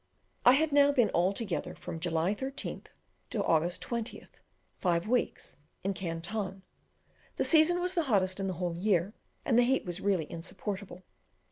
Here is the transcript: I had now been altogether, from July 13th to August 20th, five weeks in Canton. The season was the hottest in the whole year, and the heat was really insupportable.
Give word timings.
I 0.45 0.53
had 0.53 0.71
now 0.71 0.91
been 0.91 1.11
altogether, 1.13 1.75
from 1.75 1.99
July 1.99 2.33
13th 2.33 2.87
to 3.29 3.43
August 3.43 3.83
20th, 3.83 4.39
five 4.79 5.07
weeks 5.07 5.57
in 5.83 5.93
Canton. 5.93 6.63
The 7.35 7.43
season 7.45 7.79
was 7.79 7.93
the 7.93 8.05
hottest 8.09 8.39
in 8.39 8.47
the 8.47 8.55
whole 8.55 8.75
year, 8.75 9.13
and 9.45 9.59
the 9.59 9.63
heat 9.63 9.85
was 9.85 10.01
really 10.01 10.25
insupportable. 10.31 11.03